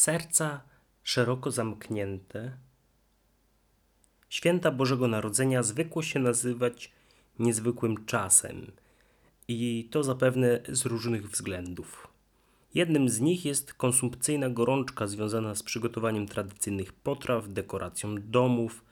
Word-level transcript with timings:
serca 0.00 0.60
szeroko 1.02 1.50
zamknięte. 1.50 2.56
Święta 4.28 4.70
Bożego 4.70 5.08
Narodzenia 5.08 5.62
zwykło 5.62 6.02
się 6.02 6.18
nazywać 6.20 6.92
niezwykłym 7.38 8.06
czasem 8.06 8.72
i 9.48 9.88
to 9.90 10.02
zapewne 10.02 10.60
z 10.68 10.86
różnych 10.86 11.30
względów. 11.30 12.08
Jednym 12.74 13.08
z 13.08 13.20
nich 13.20 13.44
jest 13.44 13.74
konsumpcyjna 13.74 14.50
gorączka 14.50 15.06
związana 15.06 15.54
z 15.54 15.62
przygotowaniem 15.62 16.26
tradycyjnych 16.28 16.92
potraw, 16.92 17.48
dekoracją 17.48 18.14
domów, 18.18 18.84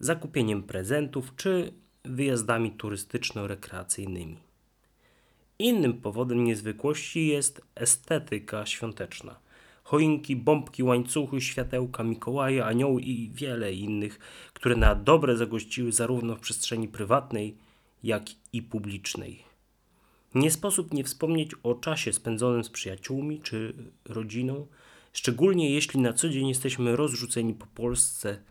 zakupieniem 0.00 0.62
prezentów 0.62 1.32
czy 1.36 1.72
wyjazdami 2.04 2.72
turystyczno-rekreacyjnymi. 2.72 4.36
Innym 5.58 6.00
powodem 6.00 6.44
niezwykłości 6.44 7.26
jest 7.26 7.60
estetyka 7.74 8.66
świąteczna. 8.66 9.47
Choinki, 9.88 10.36
bombki, 10.36 10.82
łańcuchy, 10.82 11.40
światełka, 11.40 12.04
Mikołaje, 12.04 12.64
anioły 12.64 13.02
i 13.02 13.30
wiele 13.30 13.74
innych, 13.74 14.18
które 14.52 14.76
na 14.76 14.94
dobre 14.94 15.36
zagościły 15.36 15.92
zarówno 15.92 16.36
w 16.36 16.40
przestrzeni 16.40 16.88
prywatnej, 16.88 17.56
jak 18.02 18.24
i 18.52 18.62
publicznej. 18.62 19.44
Nie 20.34 20.50
sposób 20.50 20.94
nie 20.94 21.04
wspomnieć 21.04 21.50
o 21.62 21.74
czasie 21.74 22.12
spędzonym 22.12 22.64
z 22.64 22.70
przyjaciółmi 22.70 23.40
czy 23.40 23.74
rodziną, 24.04 24.66
szczególnie 25.12 25.70
jeśli 25.70 26.00
na 26.00 26.12
co 26.12 26.28
dzień 26.28 26.48
jesteśmy 26.48 26.96
rozrzuceni 26.96 27.54
po 27.54 27.66
Polsce 27.66 28.42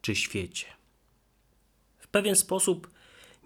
czy 0.00 0.14
świecie. 0.14 0.66
W 1.98 2.08
pewien 2.08 2.36
sposób 2.36 2.90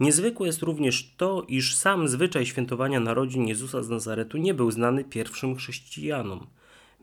niezwykłe 0.00 0.46
jest 0.46 0.62
również 0.62 1.14
to, 1.16 1.44
iż 1.48 1.74
sam 1.74 2.08
zwyczaj 2.08 2.46
świętowania 2.46 3.00
narodzin 3.00 3.48
Jezusa 3.48 3.82
z 3.82 3.88
Nazaretu 3.88 4.38
nie 4.38 4.54
był 4.54 4.70
znany 4.70 5.04
pierwszym 5.04 5.56
chrześcijanom. 5.56 6.46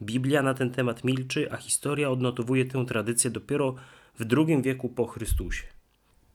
Biblia 0.02 0.42
na 0.42 0.54
ten 0.54 0.72
temat 0.72 1.04
milczy, 1.04 1.52
a 1.52 1.58
historia 1.58 2.10
odnotowuje 2.10 2.66
tę 2.66 2.86
tradycję 2.86 3.30
dopiero 3.30 3.76
w 4.20 4.26
II 4.38 4.62
wieku 4.62 4.90
po 4.90 5.06
Chrystusie. 5.06 5.64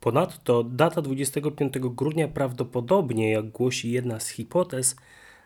Ponadto 0.01 0.65
data 0.65 1.03
25 1.03 1.75
grudnia 1.79 2.29
prawdopodobnie, 2.29 3.31
jak 3.31 3.51
głosi 3.51 3.91
jedna 3.91 4.21
z 4.21 4.29
hipotez, 4.29 4.97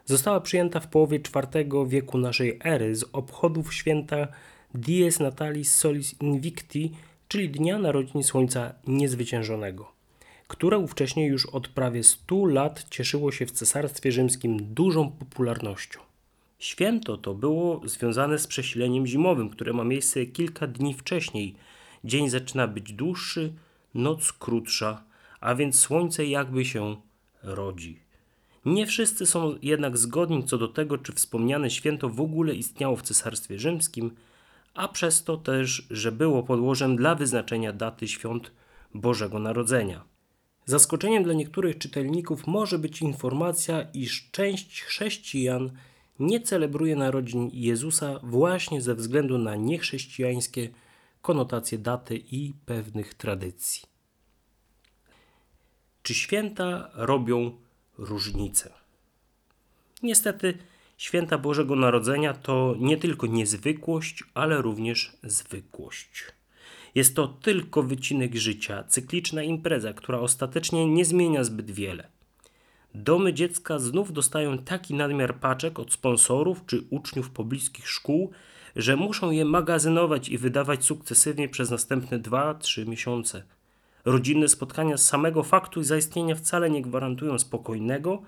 została 0.05 0.41
przyjęta 0.41 0.81
w 0.81 0.89
połowie 0.89 1.19
IV 1.19 1.65
wieku 1.87 2.19
naszej 2.19 2.59
ery 2.65 2.95
z 2.95 3.05
obchodów 3.13 3.75
święta 3.75 4.29
Dies 4.75 5.21
Natalis 5.21 5.75
Solis 5.75 6.21
Invicti, 6.21 6.93
czyli 7.29 7.51
Dnia 7.51 7.79
Narodzin 7.79 8.23
Słońca 8.23 8.75
Niezwyciężonego, 8.87 9.93
które 10.49 10.79
ówcześnie 10.79 11.27
już 11.27 11.47
od 11.47 11.69
prawie 11.69 12.05
100 12.05 12.47
lat 12.47 12.87
cieszyło 12.91 13.33
się 13.33 13.47
w 13.47 13.51
Cesarstwie 13.51 14.13
Rzymskim 14.13 14.75
dużą 14.75 15.11
popularnością. 15.11 16.08
Święto 16.59 17.17
to 17.17 17.35
było 17.35 17.81
związane 17.85 18.39
z 18.39 18.47
przesileniem 18.47 19.07
zimowym, 19.07 19.51
które 19.51 19.73
ma 19.73 19.85
miejsce 19.85 20.27
kilka 20.27 20.67
dni 20.67 20.95
wcześniej. 20.95 21.55
Dzień 22.05 22.31
zaczyna 22.31 22.69
być 22.69 22.93
dłuższy, 22.93 23.53
noc 23.95 24.33
krótsza, 24.33 25.05
a 25.41 25.55
więc 25.55 25.79
słońce 25.79 26.27
jakby 26.27 26.65
się 26.65 26.97
rodzi. 27.43 28.01
Nie 28.65 28.87
wszyscy 28.87 29.27
są 29.27 29.55
jednak 29.63 29.99
zgodni 29.99 30.45
co 30.45 30.59
do 30.59 30.69
tego, 30.69 30.99
czy 30.99 31.13
wspomniane 31.13 31.71
święto 31.71 32.09
w 32.09 32.21
ogóle 32.21 32.55
istniało 32.55 32.97
w 32.97 33.03
Cesarstwie 33.03 33.59
Rzymskim, 33.59 34.11
a 34.75 34.89
przez 34.89 35.25
to 35.25 35.37
też, 35.37 35.87
że 35.91 36.13
było 36.13 36.43
podłożem 36.43 36.97
dla 36.97 37.15
wyznaczenia 37.15 37.73
daty 37.73 38.09
świąt 38.09 38.53
Bożego 38.95 39.39
Narodzenia. 39.39 40.05
Zaskoczeniem 40.67 41.23
dla 41.23 41.35
niektórych 41.35 41.79
czytelników 41.79 42.47
może 42.47 42.79
być 42.79 43.03
informacja, 43.03 43.87
iż 43.95 44.31
część 44.31 44.83
chrześcijan 44.83 45.71
nie 46.19 46.41
celebruje 46.41 46.97
narodzin 46.97 47.51
Jezusa 47.53 48.21
właśnie 48.23 48.81
ze 48.81 48.95
względu 48.95 49.39
na 49.39 49.57
niechrześcijańskie 49.57 50.69
konotacje 51.23 51.79
daty 51.79 52.17
i 52.17 52.55
pewnych 52.67 53.15
tradycji. 53.15 53.83
Czy 56.03 56.15
święta 56.15 56.91
robią 56.95 57.53
różnicę? 57.99 58.73
Niestety, 60.03 60.59
święta 60.97 61.39
Bożego 61.39 61.77
Narodzenia 61.77 62.35
to 62.35 62.75
nie 62.79 62.97
tylko 62.97 63.27
niezwykłość, 63.27 64.25
ale 64.35 64.63
również 64.63 65.17
zwykłość. 65.23 66.25
Jest 66.95 67.17
to 67.17 67.29
tylko 67.29 67.83
wycinek 67.83 68.35
życia, 68.35 68.85
cykliczna 68.85 69.43
impreza, 69.43 69.93
która 69.93 70.19
ostatecznie 70.21 70.87
nie 70.87 71.05
zmienia 71.05 71.45
zbyt 71.45 71.71
wiele. 71.71 72.09
Domy 73.01 73.33
dziecka 73.35 73.79
znów 73.79 74.13
dostają 74.13 74.59
taki 74.59 74.95
nadmiar 74.95 75.35
paczek 75.41 75.79
od 75.79 75.93
sponsorów 75.93 76.67
czy 76.67 76.85
uczniów 76.91 77.31
pobliskich 77.31 77.89
szkół, 77.89 78.31
że 78.77 78.97
muszą 78.97 79.31
je 79.31 79.45
magazynować 79.45 80.29
i 80.29 80.39
wydawać 80.39 80.85
sukcesywnie 80.85 81.49
przez 81.49 81.71
następne 81.71 82.19
2-3 82.19 82.89
miesiące. 82.89 83.43
Rodzinne 84.05 84.49
spotkania 84.49 84.97
z 84.97 85.05
samego 85.05 85.43
faktu 85.43 85.83
zaistnienia 85.83 86.35
wcale 86.35 86.71
nie 86.71 86.83
gwarantują 86.83 87.39
spokojnego 87.39 88.23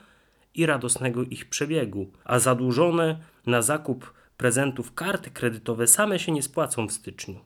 i 0.55 0.67
radosnego 0.67 1.23
ich 1.23 1.49
przebiegu, 1.49 2.13
a 2.25 2.39
zadłużone 2.39 3.19
na 3.47 3.63
zakup 3.63 4.13
prezentów 4.37 4.95
karty 4.95 5.31
kredytowe 5.31 5.87
same 5.87 6.19
się 6.19 6.33
nie 6.33 6.43
spłacą 6.43 6.87
w 6.87 6.93
styczniu. 6.93 7.41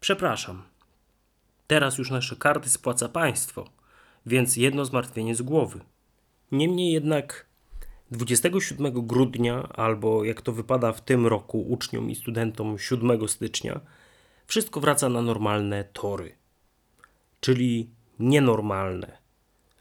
Przepraszam. 0.00 0.62
Teraz 1.66 1.98
już 1.98 2.10
nasze 2.10 2.36
karty 2.36 2.70
spłaca 2.70 3.08
państwo, 3.08 3.64
więc 4.26 4.56
jedno 4.56 4.84
zmartwienie 4.84 5.34
z 5.34 5.42
głowy. 5.42 5.80
Niemniej 6.54 6.92
jednak 6.92 7.46
27 8.10 9.06
grudnia, 9.06 9.68
albo 9.68 10.24
jak 10.24 10.42
to 10.42 10.52
wypada 10.52 10.92
w 10.92 11.00
tym 11.00 11.26
roku 11.26 11.62
uczniom 11.62 12.10
i 12.10 12.14
studentom 12.14 12.78
7 12.78 13.28
stycznia, 13.28 13.80
wszystko 14.46 14.80
wraca 14.80 15.08
na 15.08 15.22
normalne 15.22 15.84
tory, 15.84 16.34
czyli 17.40 17.90
nienormalne. 18.18 19.18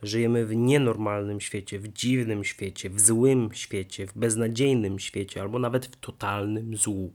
Żyjemy 0.03 0.45
w 0.45 0.55
nienormalnym 0.55 1.41
świecie, 1.41 1.79
w 1.79 1.87
dziwnym 1.87 2.43
świecie, 2.43 2.89
w 2.89 2.99
złym 2.99 3.49
świecie, 3.53 4.07
w 4.07 4.17
beznadziejnym 4.17 4.99
świecie, 4.99 5.41
albo 5.41 5.59
nawet 5.59 5.85
w 5.85 5.95
totalnym 5.95 6.77
złu. 6.77 7.13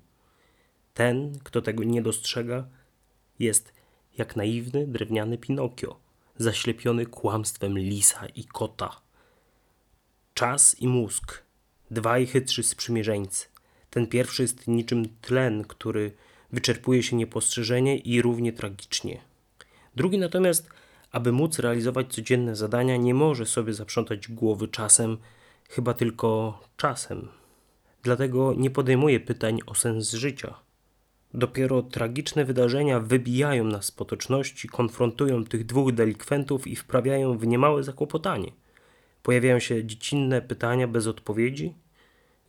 Ten, 0.95 1.39
kto 1.45 1.63
tego 1.63 1.85
nie 1.85 2.03
dostrzega, 2.03 2.69
jest 3.39 3.73
jak 4.19 4.37
naiwny, 4.37 4.87
drewniany 4.87 5.39
Pinokio, 5.39 6.01
zaślepiony 6.37 7.07
kłamstwem 7.07 7.79
lisa 7.79 8.27
i 8.27 8.45
kota. 8.45 9.08
Czas 10.39 10.81
i 10.81 10.89
mózg, 10.89 11.43
dwaj 11.91 12.27
chytrzy 12.27 12.63
sprzymierzeńcy. 12.63 13.47
Ten 13.91 14.07
pierwszy 14.07 14.43
jest 14.43 14.69
niczym 14.69 15.09
tlen, 15.21 15.65
który 15.65 16.13
wyczerpuje 16.53 17.03
się 17.03 17.17
niepostrzeżenie 17.17 17.99
i 17.99 18.23
równie 18.23 18.53
tragicznie. 18.53 19.21
Drugi 19.97 20.19
natomiast, 20.19 20.71
aby 21.13 21.33
móc 21.33 21.59
realizować 21.59 22.15
codzienne 22.15 22.57
zadania, 22.57 22.97
nie 22.97 23.15
może 23.15 23.47
sobie 23.47 23.75
zaprzątać 23.75 24.29
głowy 24.29 24.69
czasem, 24.69 25.19
chyba 25.69 25.95
tylko 25.95 26.61
czasem. 26.77 27.29
Dlatego 28.03 28.55
nie 28.55 28.71
podejmuje 28.71 29.21
pytań 29.21 29.59
o 29.67 29.75
sens 29.75 30.13
życia. 30.13 30.55
Dopiero 31.35 31.83
tragiczne 31.83 32.45
wydarzenia 32.45 33.01
wybijają 33.01 33.65
nas 33.65 33.85
z 33.85 33.93
potoczności, 33.93 34.69
konfrontują 34.69 35.45
tych 35.45 35.67
dwóch 35.67 35.93
delikwentów 35.93 36.67
i 36.67 36.77
wprawiają 36.77 37.39
w 37.39 37.47
niemałe 37.47 37.83
zakłopotanie– 37.83 38.53
Pojawiają 39.29 39.59
się 39.59 39.85
dziecinne 39.85 40.43
pytania 40.43 40.89
bez 40.89 41.07
odpowiedzi 41.07 41.75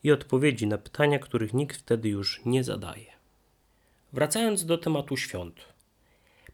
i 0.04 0.12
odpowiedzi 0.12 0.68
na 0.68 0.78
pytania, 0.78 1.20
których 1.20 1.54
nikt 1.54 1.78
wtedy 1.78 2.10
już 2.10 2.42
nie 2.46 2.64
zadaje. 2.64 3.06
Wracając 4.14 4.66
do 4.66 4.78
tematu 4.78 5.18
świąt. 5.18 5.56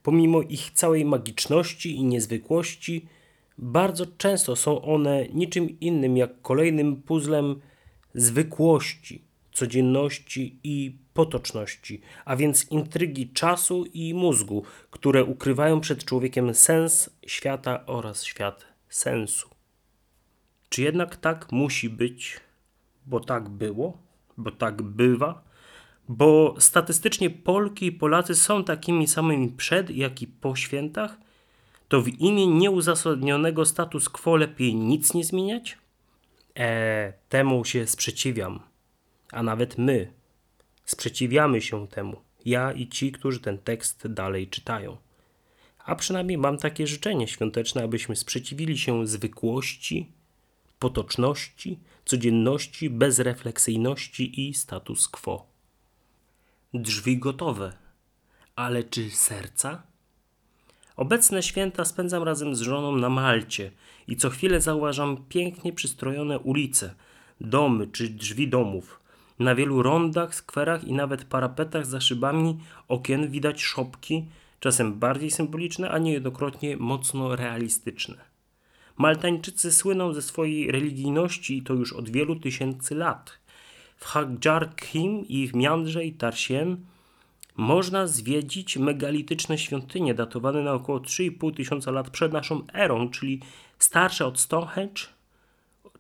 Pomimo 0.04 0.42
ich 0.42 0.72
całej 0.72 1.06
magiczności 1.06 1.96
i 1.96 2.04
niezwykłości, 2.04 3.08
bardzo 3.58 4.06
często 4.18 4.56
są 4.56 4.82
one 4.82 5.28
niczym 5.34 5.80
innym 5.80 6.18
jak 6.18 6.42
kolejnym 6.42 7.02
puzzlem 7.02 7.62
zwykłości, 8.14 9.22
codzienności 9.54 10.60
i 10.64 10.98
potoczności, 11.14 12.02
a 12.26 12.36
więc 12.36 12.72
intrygi 12.72 13.30
czasu 13.30 13.86
i 13.94 14.14
mózgu, 14.14 14.64
które 14.92 15.24
ukrywają 15.24 15.82
przed 15.82 16.06
człowiekiem 16.06 16.54
sens 16.54 17.10
świata 17.28 17.86
oraz 17.86 18.24
świat 18.24 18.66
sensu. 18.90 19.55
Czy 20.76 20.82
jednak 20.82 21.16
tak 21.16 21.52
musi 21.52 21.90
być, 21.90 22.40
bo 23.06 23.20
tak 23.20 23.50
było, 23.50 23.98
bo 24.38 24.52
tak 24.52 24.82
bywa? 24.82 25.44
Bo 26.10 26.56
statystycznie 26.60 27.30
Polki 27.30 27.86
i 27.86 27.92
Polacy 27.92 28.36
są 28.36 28.64
takimi 28.64 29.08
samymi 29.08 29.50
przed, 29.50 29.90
jak 29.90 30.22
i 30.22 30.28
po 30.28 30.56
świętach? 30.56 31.18
To 31.88 32.02
w 32.02 32.08
imię 32.08 32.48
nieuzasadnionego 32.48 33.66
status 33.66 34.10
quo 34.10 34.36
lepiej 34.36 34.76
nic 34.76 35.14
nie 35.14 35.24
zmieniać? 35.24 35.78
E, 36.56 37.14
temu 37.30 37.66
się 37.66 37.88
sprzeciwiam. 37.88 38.60
A 39.32 39.44
nawet 39.44 39.78
my 39.78 40.12
sprzeciwiamy 40.86 41.62
się 41.62 41.88
temu. 41.88 42.22
Ja 42.46 42.72
i 42.72 42.88
ci, 42.88 43.12
którzy 43.12 43.40
ten 43.40 43.58
tekst 43.58 44.08
dalej 44.08 44.48
czytają. 44.48 44.98
A 45.86 45.96
przynajmniej 45.96 46.38
mam 46.38 46.58
takie 46.58 46.88
życzenie 46.88 47.28
świąteczne, 47.28 47.84
abyśmy 47.84 48.16
sprzeciwili 48.16 48.78
się 48.78 49.08
zwykłości, 49.08 50.15
potoczności, 50.80 51.80
codzienności, 52.06 52.90
bezrefleksyjności 52.90 54.48
i 54.48 54.54
status 54.54 55.08
quo. 55.08 55.48
drzwi 56.74 57.18
gotowe. 57.18 57.74
Ale 58.56 58.84
czy 58.84 59.10
serca? 59.10 59.84
Obecne 60.96 61.44
święta 61.44 61.86
spędzam 61.86 62.24
razem 62.24 62.56
z 62.56 62.62
żoną 62.62 62.96
na 62.96 63.10
Malcie 63.10 63.72
i 64.08 64.16
co 64.18 64.30
chwilę 64.30 64.62
zauważam 64.62 65.26
pięknie 65.30 65.74
przystrojone 65.74 66.40
ulice, 66.40 66.96
domy 67.42 67.88
czy 67.88 68.10
drzwi 68.10 68.48
domów. 68.48 69.00
Na 69.40 69.56
wielu 69.56 69.82
rondach, 69.82 70.36
skwerach 70.36 70.84
i 70.84 70.94
nawet 70.94 71.26
parapetach 71.26 71.86
za 71.86 72.02
szybami 72.02 72.60
okien 72.88 73.30
widać 73.30 73.64
szopki, 73.64 74.26
czasem 74.60 75.00
bardziej 75.00 75.32
symboliczne, 75.32 75.90
a 75.92 75.98
niejednokrotnie 75.98 76.78
mocno 76.78 77.36
realistyczne. 77.36 78.35
Maltańczycy 78.98 79.72
słyną 79.72 80.14
ze 80.14 80.22
swojej 80.22 80.72
religijności 80.72 81.58
i 81.58 81.62
to 81.62 81.74
już 81.74 81.94
od 81.94 82.10
wielu 82.10 82.36
tysięcy 82.36 82.96
lat. 82.96 83.40
W 83.98 84.06
Hagjarkim 84.06 85.28
i 85.28 85.48
w 85.48 85.56
Miandrze 85.56 86.06
i 86.06 86.14
Tarsiem 86.14 86.86
można 87.56 88.08
zwiedzić 88.08 88.78
megalityczne 88.78 89.58
świątynie 89.58 90.14
datowane 90.14 90.62
na 90.62 90.74
około 90.74 91.00
3,5 91.00 91.56
tysiąca 91.56 91.92
lat 91.92 92.10
przed 92.10 92.34
naszą 92.34 92.62
erą, 92.74 93.10
czyli 93.10 93.42
starsze 93.80 94.26
od 94.26 94.40
Stonehenge 94.40 95.02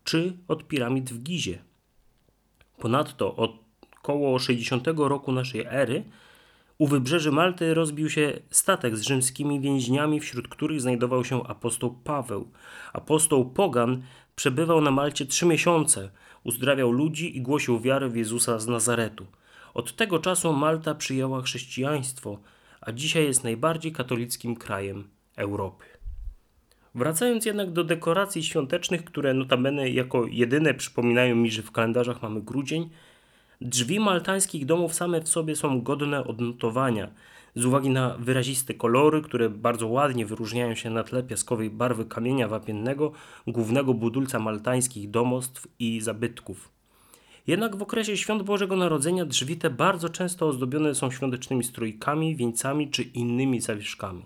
czy 0.04 0.38
od 0.48 0.68
piramid 0.68 1.14
w 1.14 1.24
Gizie. 1.24 1.60
Ponadto 2.78 3.36
od 3.36 3.52
około 4.00 4.40
60 4.40 4.88
roku 4.96 5.32
naszej 5.32 5.66
ery 5.70 6.04
u 6.77 6.88
wybrzeży 6.88 7.31
Malty 7.31 7.74
rozbił 7.74 8.10
się 8.10 8.39
statek 8.50 8.98
z 8.98 9.01
rzymskimi 9.01 9.60
więźniami, 9.60 10.19
wśród 10.19 10.48
których 10.48 10.81
znajdował 10.81 11.24
się 11.24 11.48
apostoł 11.48 12.00
Paweł. 12.04 12.51
Apostoł 12.94 13.50
Pogan 13.50 14.04
przebywał 14.36 14.81
na 14.81 14.92
Malcie 14.92 15.25
trzy 15.25 15.45
miesiące, 15.45 16.10
uzdrawiał 16.44 16.92
ludzi 16.92 17.38
i 17.38 17.42
głosił 17.42 17.80
wiarę 17.80 18.10
w 18.10 18.16
Jezusa 18.16 18.60
z 18.60 18.68
Nazaretu. 18.68 19.25
Od 19.74 19.95
tego 19.95 20.19
czasu 20.19 20.54
Malta 20.54 20.95
przyjęła 20.95 21.42
chrześcijaństwo, 21.42 22.39
a 22.81 22.92
dzisiaj 22.92 23.25
jest 23.25 23.44
najbardziej 23.44 23.92
katolickim 23.92 24.56
krajem 24.56 25.07
Europy. 25.36 25.86
Wracając 26.95 27.45
jednak 27.45 27.72
do 27.72 27.83
dekoracji 27.83 28.44
świątecznych, 28.44 29.04
które 29.04 29.33
notabene 29.33 29.89
jako 29.89 30.25
jedyne 30.25 30.74
przypominają 30.74 31.36
mi, 31.36 31.51
że 31.51 31.62
w 31.62 31.72
kalendarzach 31.72 32.22
mamy 32.22 32.42
grudzień, 32.42 32.89
drzwi 33.62 34.00
maltańskich 34.00 34.66
domów 34.66 34.94
same 34.94 35.22
w 35.22 35.30
sobie 35.30 35.56
są 35.56 35.81
godne 35.81 36.24
odnotowania 36.24 37.12
z 37.56 37.66
uwagi 37.66 37.90
na 37.90 38.18
wyraziste 38.18 38.74
kolory, 38.74 39.22
które 39.22 39.50
bardzo 39.50 39.88
ładnie 39.88 40.25
wyróżniają 40.25 40.75
się 40.75 40.90
na 40.90 41.04
tle 41.04 41.24
piaskowej 41.24 41.69
barwy 41.69 42.06
kamienia 42.06 42.48
wapiennego, 42.48 43.12
głównego 43.48 43.94
budulca 43.94 44.40
maltańskich 44.40 45.12
domostw 45.12 45.68
i 45.80 46.02
zabytków. 46.02 46.69
Jednak 47.48 47.75
w 47.75 47.81
okresie 47.81 48.18
świąt 48.18 48.44
Bożego 48.44 48.75
Narodzenia 48.75 49.25
drzwi 49.25 49.58
te 49.58 49.69
bardzo 49.69 50.10
często 50.10 50.48
ozdobione 50.48 50.96
są 50.96 51.12
świątecznymi 51.12 51.63
strójkami, 51.63 52.36
wieńcami 52.36 52.90
czy 52.90 53.04
innymi 53.04 53.62
zawieszkami. 53.62 54.25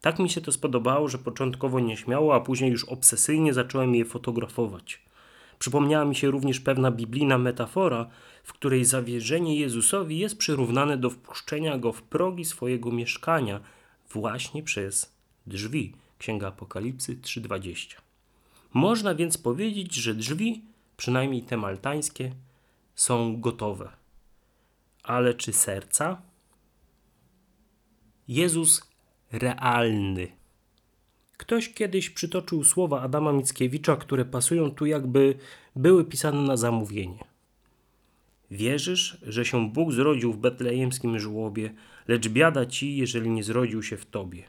Tak 0.00 0.18
mi 0.18 0.30
się 0.30 0.40
to 0.40 0.52
spodobało, 0.52 1.08
że 1.08 1.18
początkowo 1.18 1.80
nieśmiało, 1.80 2.34
a 2.34 2.40
później 2.40 2.70
już 2.70 2.84
obsesyjnie 2.84 3.54
zacząłem 3.54 3.94
je 3.94 4.04
fotografować. 4.04 5.02
Przypomniała 5.62 6.04
mi 6.04 6.14
się 6.14 6.30
również 6.30 6.60
pewna 6.60 6.90
biblijna 6.90 7.38
metafora, 7.38 8.06
w 8.42 8.52
której 8.52 8.84
zawierzenie 8.84 9.56
Jezusowi 9.56 10.18
jest 10.18 10.38
przyrównane 10.38 10.96
do 10.96 11.10
wpuszczenia 11.10 11.78
go 11.78 11.92
w 11.92 12.02
progi 12.02 12.44
swojego 12.44 12.90
mieszkania 12.90 13.60
właśnie 14.10 14.62
przez 14.62 15.16
drzwi. 15.46 15.94
Księga 16.18 16.48
Apokalipsy 16.48 17.16
3:20. 17.16 17.96
Można 18.74 19.14
więc 19.14 19.38
powiedzieć, 19.38 19.94
że 19.94 20.14
drzwi, 20.14 20.64
przynajmniej 20.96 21.42
te 21.42 21.56
maltańskie, 21.56 22.34
są 22.94 23.40
gotowe. 23.40 23.92
Ale 25.02 25.34
czy 25.34 25.52
serca? 25.52 26.22
Jezus 28.28 28.90
realny. 29.32 30.41
Ktoś 31.42 31.72
kiedyś 31.72 32.10
przytoczył 32.10 32.64
słowa 32.64 33.00
Adama 33.00 33.32
Mickiewicza, 33.32 33.96
które 33.96 34.24
pasują 34.24 34.70
tu 34.70 34.86
jakby 34.86 35.34
były 35.76 36.04
pisane 36.04 36.42
na 36.42 36.56
zamówienie. 36.56 37.24
Wierzysz, 38.50 39.18
że 39.22 39.44
się 39.44 39.70
Bóg 39.70 39.92
zrodził 39.92 40.32
w 40.32 40.36
betlejemskim 40.36 41.18
żłobie, 41.18 41.74
lecz 42.08 42.28
biada 42.28 42.66
ci, 42.66 42.96
jeżeli 42.96 43.30
nie 43.30 43.44
zrodził 43.44 43.82
się 43.82 43.96
w 43.96 44.06
tobie. 44.06 44.42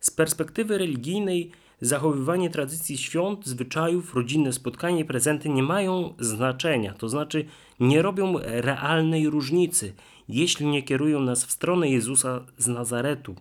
Z 0.00 0.10
perspektywy 0.10 0.78
religijnej 0.78 1.50
zachowywanie 1.80 2.50
tradycji 2.50 2.98
świąt, 2.98 3.46
zwyczajów, 3.46 4.14
rodzinne 4.14 4.52
spotkania 4.52 5.00
i 5.00 5.04
prezenty 5.04 5.48
nie 5.48 5.62
mają 5.62 6.14
znaczenia, 6.18 6.94
to 6.94 7.08
znaczy 7.08 7.44
nie 7.80 8.02
robią 8.02 8.34
realnej 8.38 9.30
różnicy, 9.30 9.94
jeśli 10.28 10.66
nie 10.66 10.82
kierują 10.82 11.20
nas 11.20 11.44
w 11.44 11.52
stronę 11.52 11.90
Jezusa 11.90 12.46
z 12.58 12.66
Nazaretu, 12.66 13.34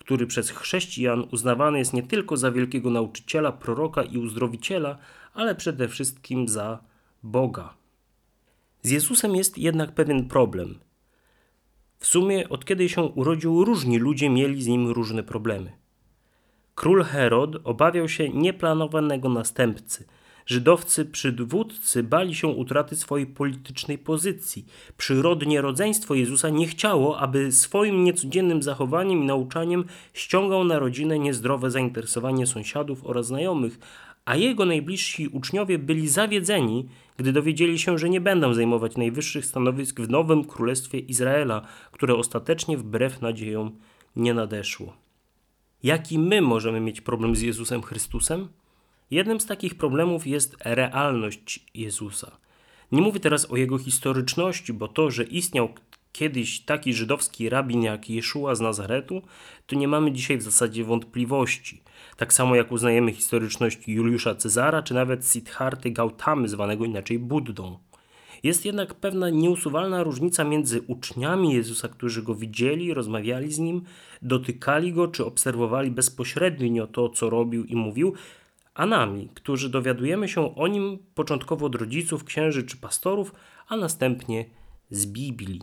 który 0.00 0.26
przez 0.26 0.50
chrześcijan 0.50 1.24
uznawany 1.32 1.78
jest 1.78 1.92
nie 1.92 2.02
tylko 2.02 2.36
za 2.36 2.50
wielkiego 2.50 2.90
nauczyciela, 2.90 3.52
proroka 3.52 4.02
i 4.02 4.18
uzdrowiciela, 4.18 4.98
ale 5.34 5.54
przede 5.54 5.88
wszystkim 5.88 6.48
za 6.48 6.78
Boga. 7.22 7.74
Z 8.82 8.90
Jezusem 8.90 9.36
jest 9.36 9.58
jednak 9.58 9.94
pewien 9.94 10.28
problem. 10.28 10.78
W 11.98 12.06
sumie 12.06 12.48
od 12.48 12.64
kiedy 12.64 12.88
się 12.88 13.02
urodził, 13.02 13.64
różni 13.64 13.98
ludzie 13.98 14.30
mieli 14.30 14.62
z 14.62 14.66
nim 14.66 14.88
różne 14.88 15.22
problemy. 15.22 15.72
Król 16.74 17.04
Herod 17.04 17.56
obawiał 17.64 18.08
się 18.08 18.28
nieplanowanego 18.28 19.28
następcy. 19.28 20.04
Żydowscy 20.50 21.04
przywódcy 21.04 22.02
bali 22.02 22.34
się 22.34 22.48
utraty 22.48 22.96
swojej 22.96 23.26
politycznej 23.26 23.98
pozycji. 23.98 24.66
Przyrodnie 24.96 25.60
rodzeństwo 25.60 26.14
Jezusa 26.14 26.48
nie 26.48 26.66
chciało, 26.66 27.18
aby 27.18 27.52
swoim 27.52 28.04
niecodziennym 28.04 28.62
zachowaniem 28.62 29.22
i 29.22 29.26
nauczaniem 29.26 29.84
ściągał 30.14 30.64
na 30.64 30.78
rodzinę 30.78 31.18
niezdrowe 31.18 31.70
zainteresowanie 31.70 32.46
sąsiadów 32.46 33.06
oraz 33.06 33.26
znajomych, 33.26 33.78
a 34.24 34.36
jego 34.36 34.64
najbliżsi 34.64 35.28
uczniowie 35.28 35.78
byli 35.78 36.08
zawiedzeni, 36.08 36.88
gdy 37.16 37.32
dowiedzieli 37.32 37.78
się, 37.78 37.98
że 37.98 38.08
nie 38.08 38.20
będą 38.20 38.54
zajmować 38.54 38.96
najwyższych 38.96 39.46
stanowisk 39.46 40.00
w 40.00 40.08
nowym 40.08 40.44
królestwie 40.44 40.98
Izraela, 40.98 41.62
które 41.92 42.14
ostatecznie 42.14 42.78
wbrew 42.78 43.20
nadziejom 43.20 43.78
nie 44.16 44.34
nadeszło. 44.34 44.96
Jaki 45.82 46.18
my 46.18 46.42
możemy 46.42 46.80
mieć 46.80 47.00
problem 47.00 47.36
z 47.36 47.40
Jezusem 47.40 47.82
Chrystusem? 47.82 48.48
Jednym 49.10 49.40
z 49.40 49.46
takich 49.46 49.74
problemów 49.74 50.26
jest 50.26 50.56
realność 50.64 51.66
Jezusa. 51.74 52.36
Nie 52.92 53.02
mówię 53.02 53.20
teraz 53.20 53.50
o 53.50 53.56
jego 53.56 53.78
historyczności, 53.78 54.72
bo 54.72 54.88
to, 54.88 55.10
że 55.10 55.24
istniał 55.24 55.68
kiedyś 56.12 56.60
taki 56.60 56.94
żydowski 56.94 57.48
rabin 57.48 57.82
jak 57.82 58.10
Jeszua 58.10 58.54
z 58.54 58.60
Nazaretu, 58.60 59.22
to 59.66 59.76
nie 59.76 59.88
mamy 59.88 60.12
dzisiaj 60.12 60.36
w 60.36 60.42
zasadzie 60.42 60.84
wątpliwości. 60.84 61.82
Tak 62.16 62.32
samo 62.32 62.56
jak 62.56 62.72
uznajemy 62.72 63.12
historyczność 63.12 63.78
Juliusza 63.88 64.34
Cezara, 64.34 64.82
czy 64.82 64.94
nawet 64.94 65.26
Siddharty 65.26 65.90
Gautamy, 65.90 66.48
zwanego 66.48 66.84
inaczej 66.84 67.18
Buddą. 67.18 67.78
Jest 68.42 68.64
jednak 68.64 68.94
pewna 68.94 69.30
nieusuwalna 69.30 70.02
różnica 70.02 70.44
między 70.44 70.82
uczniami 70.82 71.54
Jezusa, 71.54 71.88
którzy 71.88 72.22
go 72.22 72.34
widzieli, 72.34 72.94
rozmawiali 72.94 73.52
z 73.52 73.58
nim, 73.58 73.82
dotykali 74.22 74.92
go 74.92 75.08
czy 75.08 75.24
obserwowali 75.24 75.90
bezpośrednio 75.90 76.86
to, 76.86 77.08
co 77.08 77.30
robił 77.30 77.64
i 77.64 77.76
mówił, 77.76 78.14
a 78.80 78.86
nami, 78.86 79.28
którzy 79.34 79.68
dowiadujemy 79.68 80.28
się 80.28 80.54
o 80.54 80.68
nim 80.68 80.98
początkowo 81.14 81.66
od 81.66 81.74
rodziców, 81.74 82.24
księży 82.24 82.62
czy 82.62 82.76
pastorów, 82.76 83.32
a 83.68 83.76
następnie 83.76 84.44
z 84.90 85.06
Biblii. 85.06 85.60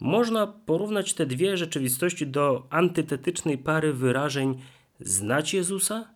Można 0.00 0.46
porównać 0.46 1.14
te 1.14 1.26
dwie 1.26 1.56
rzeczywistości 1.56 2.26
do 2.26 2.66
antytetycznej 2.70 3.58
pary 3.58 3.92
wyrażeń 3.92 4.58
znać 5.00 5.54
Jezusa, 5.54 6.14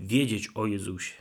wiedzieć 0.00 0.48
o 0.54 0.66
Jezusie. 0.66 1.14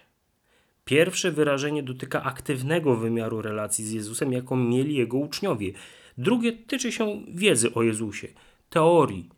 Pierwsze 0.85 1.31
wyrażenie 1.31 1.83
dotyka 1.83 2.23
aktywnego 2.23 2.95
wymiaru 2.95 3.41
relacji 3.41 3.85
z 3.85 3.91
Jezusem, 3.91 4.31
jaką 4.31 4.55
mieli 4.55 4.95
jego 4.95 5.17
uczniowie. 5.17 5.73
Drugie 6.17 6.53
tyczy 6.53 6.91
się 6.91 7.21
wiedzy 7.27 7.73
o 7.73 7.83
Jezusie, 7.83 8.27
teorii, 8.69 9.29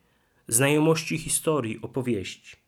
znajomości 0.48 1.18
historii, 1.18 1.82
opowieści. 1.82 2.67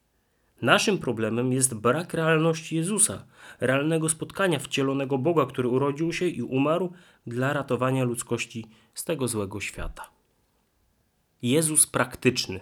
Naszym 0.62 0.98
problemem 0.98 1.54
jest 1.54 1.74
brak 1.74 2.14
realności 2.14 2.76
Jezusa, 2.76 3.26
realnego 3.60 4.10
spotkania 4.10 4.60
wcielonego 4.60 5.18
Boga, 5.18 5.46
który 5.46 5.68
urodził 5.68 6.14
się 6.14 6.28
i 6.28 6.42
umarł 6.42 6.94
dla 7.28 7.54
ratowania 7.54 8.04
ludzkości 8.04 8.66
z 8.94 9.04
tego 9.04 9.28
złego 9.28 9.60
świata. 9.60 10.10
Jezus 11.42 11.88
praktyczny. 11.88 12.60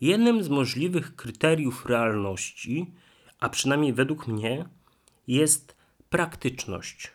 Jednym 0.00 0.42
z 0.42 0.48
możliwych 0.48 1.16
kryteriów 1.16 1.86
realności, 1.86 2.92
a 3.40 3.48
przynajmniej 3.48 3.92
według 3.92 4.26
mnie, 4.26 4.64
jest 5.26 5.76
praktyczność. 6.10 7.12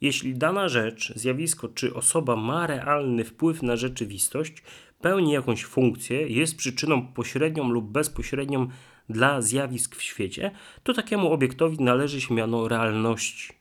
Jeśli 0.00 0.34
dana 0.34 0.68
rzecz, 0.68 1.12
zjawisko 1.16 1.68
czy 1.68 1.94
osoba 1.94 2.36
ma 2.36 2.66
realny 2.66 3.24
wpływ 3.24 3.62
na 3.62 3.76
rzeczywistość, 3.76 4.62
pełni 5.00 5.32
jakąś 5.32 5.64
funkcję, 5.64 6.28
jest 6.28 6.56
przyczyną 6.56 7.06
pośrednią 7.06 7.68
lub 7.68 7.90
bezpośrednią 7.90 8.68
dla 9.08 9.42
zjawisk 9.42 9.96
w 9.96 10.02
świecie, 10.02 10.50
to 10.82 10.92
takiemu 10.92 11.32
obiektowi 11.32 11.84
należy 11.84 12.20
się 12.20 12.34
miano 12.34 12.68
realności. 12.68 13.52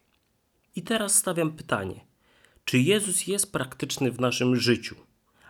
I 0.75 0.81
teraz 0.81 1.15
stawiam 1.15 1.51
pytanie: 1.51 2.05
czy 2.65 2.79
Jezus 2.79 3.27
jest 3.27 3.51
praktyczny 3.51 4.11
w 4.11 4.19
naszym 4.19 4.55
życiu, 4.55 4.95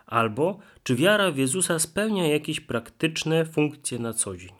albo 0.06 0.58
czy 0.82 0.94
wiara 0.94 1.30
w 1.30 1.36
Jezusa 1.36 1.78
spełnia 1.78 2.26
jakieś 2.26 2.60
praktyczne 2.60 3.44
funkcje 3.44 3.98
na 3.98 4.12
co 4.12 4.36
dzień. 4.36 4.52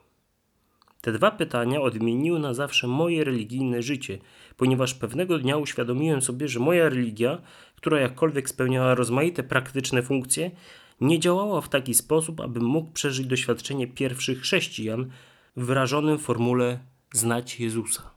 Te 1.00 1.12
dwa 1.12 1.30
pytania 1.30 1.80
odmieniły 1.80 2.38
na 2.40 2.54
zawsze 2.54 2.86
moje 2.86 3.24
religijne 3.24 3.82
życie, 3.82 4.18
ponieważ 4.56 4.94
pewnego 4.94 5.38
dnia 5.38 5.56
uświadomiłem 5.56 6.22
sobie, 6.22 6.48
że 6.48 6.60
moja 6.60 6.88
religia, 6.88 7.42
która 7.76 8.00
jakkolwiek 8.00 8.48
spełniała 8.48 8.94
rozmaite 8.94 9.42
praktyczne 9.42 10.02
funkcje, 10.02 10.50
nie 11.02 11.21
działała 11.21 11.61
w 11.61 11.68
taki 11.68 11.94
sposób, 11.94 12.40
abym 12.40 12.64
mógł 12.64 12.92
przeżyć 12.92 13.26
doświadczenie 13.26 13.87
pierwszych 13.87 14.40
chrześcijan 14.40 15.11
wyrażonym 15.56 16.18
w 16.18 16.23
formule 16.23 16.78
znać 17.12 17.61
Jezusa. 17.61 18.11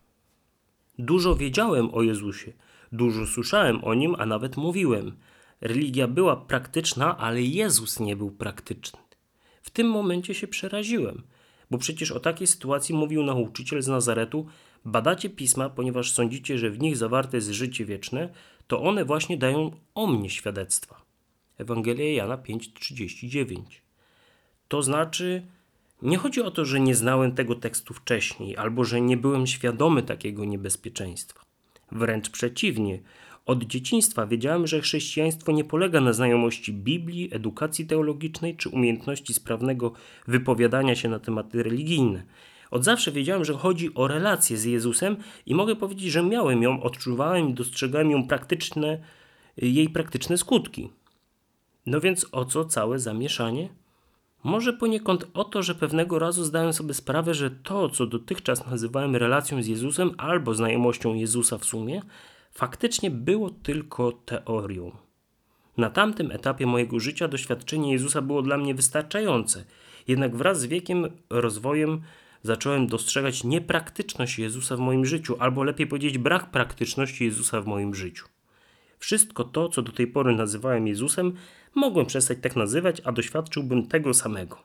Dużo 0.99 1.35
wiedziałem 1.35 1.93
o 1.93 2.01
Jezusie, 2.01 2.53
dużo 2.91 3.25
słyszałem 3.27 3.83
o 3.83 3.93
nim, 3.93 4.15
a 4.19 4.25
nawet 4.25 4.57
mówiłem. 4.57 5.17
Religia 5.61 6.07
była 6.07 6.35
praktyczna, 6.35 7.17
ale 7.17 7.41
Jezus 7.41 7.99
nie 7.99 8.15
był 8.15 8.31
praktyczny. 8.31 8.99
W 9.61 9.69
tym 9.69 9.89
momencie 9.89 10.33
się 10.33 10.47
przeraziłem, 10.47 11.23
bo 11.71 11.77
przecież 11.77 12.11
o 12.11 12.19
takiej 12.19 12.47
sytuacji 12.47 12.95
mówił 12.95 13.23
nauczyciel 13.23 13.81
z 13.81 13.87
Nazaretu: 13.87 14.45
Badacie 14.85 15.29
pisma, 15.29 15.69
ponieważ 15.69 16.11
sądzicie, 16.11 16.57
że 16.57 16.69
w 16.69 16.79
nich 16.79 16.97
zawarte 16.97 17.37
jest 17.37 17.49
życie 17.49 17.85
wieczne, 17.85 18.29
to 18.67 18.81
one 18.81 19.05
właśnie 19.05 19.37
dają 19.37 19.71
o 19.95 20.07
mnie 20.07 20.29
świadectwa. 20.29 21.04
Ewangelia 21.57 22.11
Jana 22.11 22.37
5:39. 22.37 23.81
To 24.67 24.83
znaczy, 24.83 25.45
nie 26.01 26.17
chodzi 26.17 26.41
o 26.41 26.51
to, 26.51 26.65
że 26.65 26.79
nie 26.79 26.95
znałem 26.95 27.31
tego 27.31 27.55
tekstu 27.55 27.93
wcześniej, 27.93 28.57
albo 28.57 28.83
że 28.83 29.01
nie 29.01 29.17
byłem 29.17 29.47
świadomy 29.47 30.03
takiego 30.03 30.45
niebezpieczeństwa. 30.45 31.41
Wręcz 31.91 32.29
przeciwnie, 32.29 32.99
od 33.45 33.63
dzieciństwa 33.63 34.27
wiedziałem, 34.27 34.67
że 34.67 34.81
chrześcijaństwo 34.81 35.51
nie 35.51 35.63
polega 35.63 36.01
na 36.01 36.13
znajomości 36.13 36.73
Biblii, 36.73 37.29
edukacji 37.31 37.85
teologicznej 37.85 38.55
czy 38.55 38.69
umiejętności 38.69 39.33
sprawnego 39.33 39.93
wypowiadania 40.27 40.95
się 40.95 41.09
na 41.09 41.19
tematy 41.19 41.63
religijne. 41.63 42.23
Od 42.71 42.83
zawsze 42.83 43.11
wiedziałem, 43.11 43.45
że 43.45 43.53
chodzi 43.53 43.93
o 43.95 44.07
relację 44.07 44.57
z 44.57 44.63
Jezusem 44.63 45.17
i 45.45 45.55
mogę 45.55 45.75
powiedzieć, 45.75 46.11
że 46.11 46.23
miałem 46.23 46.63
ją, 46.63 46.83
odczuwałem 46.83 47.49
i 47.49 47.53
dostrzegałem 47.53 48.11
ją 48.11 48.27
praktyczne, 48.27 48.99
jej 49.57 49.89
praktyczne 49.89 50.37
skutki. 50.37 50.89
No 51.85 52.01
więc 52.01 52.27
o 52.31 52.45
co 52.45 52.65
całe 52.65 52.99
zamieszanie? 52.99 53.69
Może 54.43 54.73
poniekąd 54.73 55.25
o 55.33 55.43
to, 55.43 55.63
że 55.63 55.75
pewnego 55.75 56.19
razu 56.19 56.43
zdałem 56.43 56.73
sobie 56.73 56.93
sprawę, 56.93 57.33
że 57.33 57.51
to, 57.51 57.89
co 57.89 58.05
dotychczas 58.05 58.67
nazywałem 58.67 59.15
relacją 59.15 59.63
z 59.63 59.67
Jezusem 59.67 60.11
albo 60.17 60.53
znajomością 60.53 61.13
Jezusa 61.13 61.57
w 61.57 61.65
sumie, 61.65 62.01
faktycznie 62.51 63.11
było 63.11 63.49
tylko 63.49 64.11
teorią. 64.11 64.91
Na 65.77 65.89
tamtym 65.89 66.31
etapie 66.31 66.65
mojego 66.65 66.99
życia 66.99 67.27
doświadczenie 67.27 67.91
Jezusa 67.91 68.21
było 68.21 68.41
dla 68.41 68.57
mnie 68.57 68.75
wystarczające, 68.75 69.65
jednak 70.07 70.35
wraz 70.35 70.59
z 70.59 70.65
wiekiem, 70.65 71.07
rozwojem 71.29 72.01
zacząłem 72.43 72.87
dostrzegać 72.87 73.43
niepraktyczność 73.43 74.39
Jezusa 74.39 74.75
w 74.75 74.79
moim 74.79 75.05
życiu, 75.05 75.35
albo 75.39 75.63
lepiej 75.63 75.87
powiedzieć, 75.87 76.17
brak 76.17 76.51
praktyczności 76.51 77.25
Jezusa 77.25 77.61
w 77.61 77.67
moim 77.67 77.95
życiu. 77.95 78.25
Wszystko 78.99 79.43
to, 79.43 79.69
co 79.69 79.81
do 79.81 79.91
tej 79.91 80.07
pory 80.07 80.35
nazywałem 80.35 80.87
Jezusem, 80.87 81.33
mogłem 81.75 82.05
przestać 82.05 82.37
tak 82.41 82.55
nazywać, 82.55 83.01
a 83.03 83.11
doświadczyłbym 83.11 83.87
tego 83.87 84.13
samego. 84.13 84.63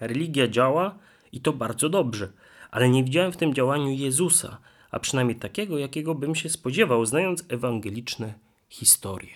Religia 0.00 0.48
działa 0.48 0.98
i 1.32 1.40
to 1.40 1.52
bardzo 1.52 1.88
dobrze, 1.88 2.32
ale 2.70 2.88
nie 2.88 3.04
widziałem 3.04 3.32
w 3.32 3.36
tym 3.36 3.54
działaniu 3.54 3.90
Jezusa, 3.90 4.58
a 4.90 5.00
przynajmniej 5.00 5.38
takiego, 5.38 5.78
jakiego 5.78 6.14
bym 6.14 6.34
się 6.34 6.48
spodziewał, 6.48 7.06
znając 7.06 7.44
ewangeliczne 7.48 8.34
historie. 8.68 9.34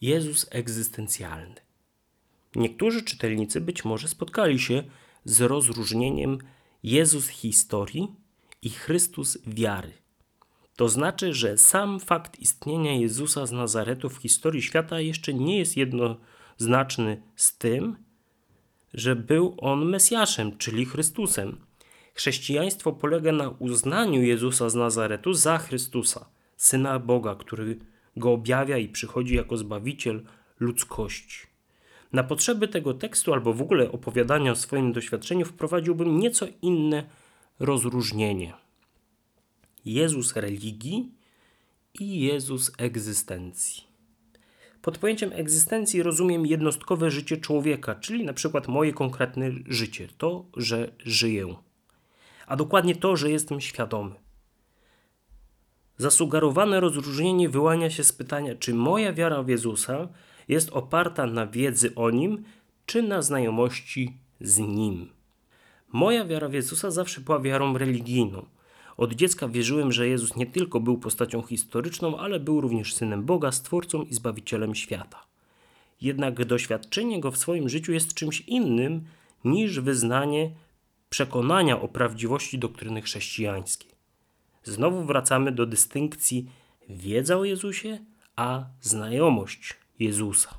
Jezus 0.00 0.46
egzystencjalny. 0.50 1.54
Niektórzy 2.56 3.02
czytelnicy 3.02 3.60
być 3.60 3.84
może 3.84 4.08
spotkali 4.08 4.58
się 4.58 4.82
z 5.24 5.40
rozróżnieniem 5.40 6.38
Jezus 6.82 7.28
historii 7.28 8.14
i 8.62 8.70
Chrystus 8.70 9.38
wiary. 9.46 9.92
To 10.80 10.88
znaczy, 10.88 11.34
że 11.34 11.58
sam 11.58 12.00
fakt 12.00 12.40
istnienia 12.40 12.92
Jezusa 12.92 13.46
z 13.46 13.52
Nazaretu 13.52 14.08
w 14.08 14.16
historii 14.16 14.62
świata 14.62 15.00
jeszcze 15.00 15.34
nie 15.34 15.58
jest 15.58 15.76
jednoznaczny 15.76 17.22
z 17.36 17.58
tym, 17.58 17.96
że 18.94 19.16
był 19.16 19.54
on 19.58 19.84
Mesjaszem, 19.84 20.58
czyli 20.58 20.86
Chrystusem. 20.86 21.56
Chrześcijaństwo 22.14 22.92
polega 22.92 23.32
na 23.32 23.48
uznaniu 23.48 24.22
Jezusa 24.22 24.68
z 24.68 24.74
Nazaretu 24.74 25.32
za 25.32 25.58
Chrystusa, 25.58 26.26
syna 26.56 26.98
Boga, 26.98 27.34
który 27.34 27.78
go 28.16 28.32
objawia 28.32 28.78
i 28.78 28.88
przychodzi 28.88 29.34
jako 29.34 29.56
zbawiciel 29.56 30.22
ludzkości. 30.60 31.46
Na 32.12 32.24
potrzeby 32.24 32.68
tego 32.68 32.94
tekstu 32.94 33.32
albo 33.32 33.52
w 33.52 33.62
ogóle 33.62 33.92
opowiadania 33.92 34.52
o 34.52 34.56
swoim 34.56 34.92
doświadczeniu 34.92 35.44
wprowadziłbym 35.44 36.18
nieco 36.18 36.46
inne 36.62 37.04
rozróżnienie. 37.58 38.69
Jezus 39.84 40.36
religii 40.36 41.12
i 42.00 42.20
Jezus 42.20 42.72
egzystencji. 42.78 43.84
Pod 44.82 44.98
pojęciem 44.98 45.30
egzystencji 45.32 46.02
rozumiem 46.02 46.46
jednostkowe 46.46 47.10
życie 47.10 47.36
człowieka, 47.36 47.94
czyli 47.94 48.24
na 48.24 48.32
przykład 48.32 48.68
moje 48.68 48.92
konkretne 48.92 49.50
życie, 49.66 50.08
to, 50.18 50.44
że 50.56 50.92
żyję, 50.98 51.54
a 52.46 52.56
dokładnie 52.56 52.96
to, 52.96 53.16
że 53.16 53.30
jestem 53.30 53.60
świadomy. 53.60 54.14
Zasugerowane 55.96 56.80
rozróżnienie 56.80 57.48
wyłania 57.48 57.90
się 57.90 58.04
z 58.04 58.12
pytania, 58.12 58.54
czy 58.54 58.74
moja 58.74 59.12
wiara 59.12 59.42
w 59.42 59.48
Jezusa 59.48 60.08
jest 60.48 60.70
oparta 60.70 61.26
na 61.26 61.46
wiedzy 61.46 61.94
o 61.94 62.10
Nim, 62.10 62.44
czy 62.86 63.02
na 63.02 63.22
znajomości 63.22 64.16
z 64.40 64.58
Nim. 64.58 65.10
Moja 65.92 66.24
wiara 66.24 66.48
w 66.48 66.52
Jezusa 66.52 66.90
zawsze 66.90 67.20
była 67.20 67.40
wiarą 67.40 67.78
religijną– 67.78 68.46
od 69.00 69.12
dziecka 69.12 69.48
wierzyłem, 69.48 69.92
że 69.92 70.08
Jezus 70.08 70.36
nie 70.36 70.46
tylko 70.46 70.80
był 70.80 70.98
postacią 70.98 71.42
historyczną, 71.42 72.18
ale 72.18 72.40
był 72.40 72.60
również 72.60 72.94
synem 72.94 73.24
Boga, 73.24 73.52
stwórcą 73.52 74.02
i 74.02 74.14
zbawicielem 74.14 74.74
świata. 74.74 75.26
Jednak 76.00 76.44
doświadczenie 76.44 77.20
go 77.20 77.30
w 77.30 77.38
swoim 77.38 77.68
życiu 77.68 77.92
jest 77.92 78.14
czymś 78.14 78.40
innym 78.40 79.04
niż 79.44 79.80
wyznanie 79.80 80.50
przekonania 81.10 81.80
o 81.80 81.88
prawdziwości 81.88 82.58
doktryny 82.58 83.02
chrześcijańskiej. 83.02 83.90
Znowu 84.64 85.04
wracamy 85.04 85.52
do 85.52 85.66
dystynkcji 85.66 86.50
wiedza 86.88 87.36
o 87.36 87.44
Jezusie, 87.44 87.98
a 88.36 88.64
znajomość 88.80 89.74
Jezusa. 89.98 90.58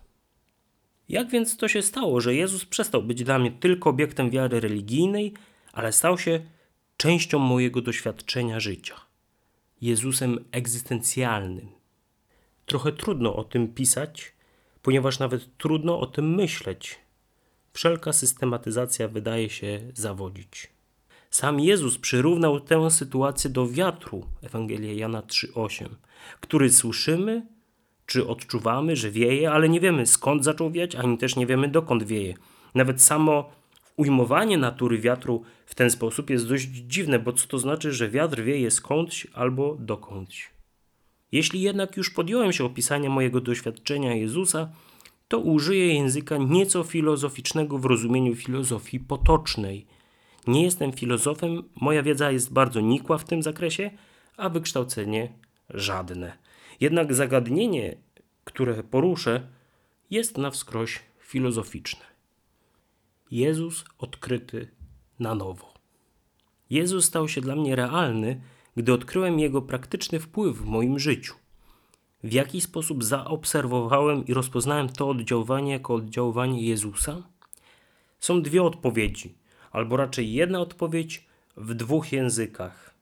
Jak 1.09 1.29
więc 1.29 1.57
to 1.57 1.67
się 1.67 1.81
stało, 1.81 2.21
że 2.21 2.35
Jezus 2.35 2.65
przestał 2.65 3.03
być 3.03 3.23
dla 3.23 3.39
mnie 3.39 3.51
tylko 3.51 3.89
obiektem 3.89 4.29
wiary 4.29 4.59
religijnej, 4.59 5.33
ale 5.73 5.91
stał 5.91 6.17
się 6.17 6.39
częścią 7.01 7.39
mojego 7.39 7.81
doświadczenia 7.81 8.59
życia, 8.59 8.95
Jezusem 9.81 10.45
egzystencjalnym. 10.51 11.67
Trochę 12.65 12.91
trudno 12.91 13.35
o 13.35 13.43
tym 13.43 13.67
pisać, 13.67 14.33
ponieważ 14.81 15.19
nawet 15.19 15.57
trudno 15.57 15.99
o 15.99 16.05
tym 16.05 16.35
myśleć. 16.35 16.99
Wszelka 17.73 18.13
systematyzacja 18.13 19.07
wydaje 19.07 19.49
się 19.49 19.79
zawodzić. 19.93 20.69
Sam 21.29 21.59
Jezus 21.59 21.97
przyrównał 21.97 22.59
tę 22.59 22.91
sytuację 22.91 23.49
do 23.49 23.67
wiatru, 23.67 24.25
Ewangelia 24.41 24.93
Jana 24.93 25.21
3:8, 25.21 25.85
który 26.39 26.69
słyszymy 26.69 27.45
czy 28.05 28.27
odczuwamy, 28.27 28.95
że 28.95 29.11
wieje, 29.11 29.51
ale 29.51 29.69
nie 29.69 29.79
wiemy 29.79 30.05
skąd 30.07 30.43
zaczął 30.43 30.71
wiać, 30.71 30.95
ani 30.95 31.17
też 31.17 31.35
nie 31.35 31.45
wiemy 31.45 31.67
dokąd 31.67 32.03
wieje. 32.03 32.33
Nawet 32.75 33.01
samo 33.01 33.60
ujmowanie 33.97 34.57
natury 34.57 34.97
wiatru 34.97 35.43
w 35.65 35.75
ten 35.75 35.89
sposób 35.89 36.29
jest 36.29 36.47
dość 36.47 36.67
dziwne, 36.67 37.19
bo 37.19 37.33
co 37.33 37.47
to 37.47 37.59
znaczy, 37.59 37.91
że 37.91 38.09
wiatr 38.09 38.41
wieje 38.41 38.71
skądś 38.71 39.27
albo 39.33 39.77
dokądś. 39.79 40.51
Jeśli 41.31 41.61
jednak 41.61 41.97
już 41.97 42.09
podjąłem 42.09 42.53
się 42.53 42.65
opisania 42.65 43.09
mojego 43.09 43.41
doświadczenia 43.41 44.15
Jezusa, 44.15 44.69
to 45.27 45.39
użyję 45.39 45.93
języka 45.93 46.37
nieco 46.37 46.83
filozoficznego 46.83 47.77
w 47.77 47.85
rozumieniu 47.85 48.35
filozofii 48.35 48.99
potocznej. 48.99 49.85
Nie 50.47 50.63
jestem 50.63 50.91
filozofem, 50.91 51.63
moja 51.75 52.03
wiedza 52.03 52.31
jest 52.31 52.53
bardzo 52.53 52.79
nikła 52.79 53.17
w 53.17 53.25
tym 53.25 53.43
zakresie, 53.43 53.91
a 54.37 54.49
wykształcenie 54.49 55.33
żadne. 55.69 56.37
Jednak 56.79 57.13
zagadnienie, 57.13 57.97
które 58.43 58.83
poruszę, 58.83 59.47
jest 60.09 60.37
na 60.37 60.51
wskroś 60.51 60.99
filozoficzne. 61.19 62.10
Jezus 63.31 63.85
odkryty 63.97 64.67
na 65.19 65.35
nowo. 65.35 65.73
Jezus 66.69 67.05
stał 67.05 67.27
się 67.27 67.41
dla 67.41 67.55
mnie 67.55 67.75
realny, 67.75 68.41
gdy 68.77 68.93
odkryłem 68.93 69.39
Jego 69.39 69.61
praktyczny 69.61 70.19
wpływ 70.19 70.57
w 70.57 70.65
moim 70.65 70.99
życiu. 70.99 71.35
W 72.23 72.33
jaki 72.33 72.61
sposób 72.61 73.03
zaobserwowałem 73.03 74.25
i 74.25 74.33
rozpoznałem 74.33 74.89
to 74.89 75.09
oddziaływanie 75.09 75.71
jako 75.71 75.93
oddziaływanie 75.93 76.61
Jezusa? 76.61 77.23
Są 78.19 78.41
dwie 78.41 78.63
odpowiedzi, 78.63 79.35
albo 79.71 79.97
raczej 79.97 80.33
jedna 80.33 80.59
odpowiedź 80.59 81.25
w 81.57 81.73
dwóch 81.73 82.11
językach. 82.11 82.93